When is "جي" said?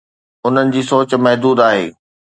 0.75-0.81